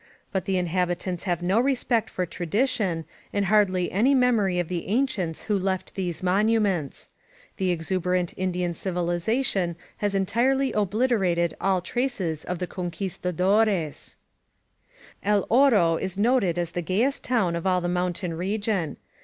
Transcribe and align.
But 0.31 0.45
the 0.45 0.57
inhabitants 0.57 1.25
have 1.25 1.43
no 1.43 1.59
respect 1.59 2.09
for 2.09 2.25
tradition, 2.25 3.05
and 3.31 3.45
hardly 3.45 3.91
any 3.91 4.15
memory 4.15 4.57
of 4.57 4.67
the 4.67 4.87
ancients 4.87 5.43
who 5.43 5.55
left 5.55 5.93
these 5.93 6.23
monuments. 6.23 7.09
The 7.57 7.69
exuberant 7.69 8.33
Indian 8.35 8.73
civilization 8.73 9.75
has 9.97 10.15
entirely 10.15 10.71
obliterated 10.73 11.53
all 11.61 11.81
traces 11.81 12.43
of 12.43 12.57
the 12.57 12.65
conquistador 12.65 13.65
€8. 13.67 14.15
El 15.21 15.45
Oro 15.49 15.97
is 15.97 16.17
noted 16.17 16.57
as 16.57 16.71
the 16.71 16.81
gayest 16.81 17.23
town 17.23 17.55
of 17.55 17.67
all 17.67 17.79
the 17.79 17.87
moun 17.87 18.13
tain 18.13 18.33
region. 18.33 18.97